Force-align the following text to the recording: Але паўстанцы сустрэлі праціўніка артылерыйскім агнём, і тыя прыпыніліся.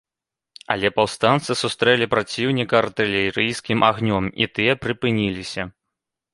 Але 0.75 0.87
паўстанцы 0.97 1.57
сустрэлі 1.63 2.07
праціўніка 2.15 2.75
артылерыйскім 2.83 3.87
агнём, 3.91 4.23
і 4.45 4.51
тыя 4.57 4.73
прыпыніліся. 4.87 5.63